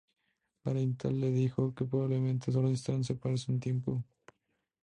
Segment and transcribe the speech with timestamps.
[0.63, 4.03] Arenita le dijo que probablemente solo necesitaban separarse un tiempo.